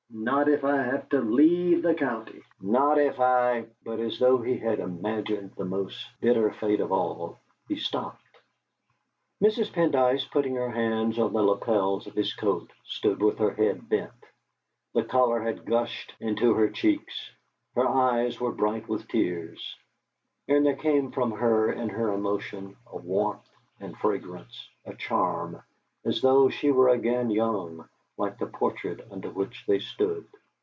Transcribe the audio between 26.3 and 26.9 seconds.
she were